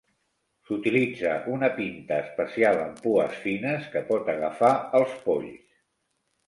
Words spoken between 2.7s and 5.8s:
amb pues fines que pot agafar els polls.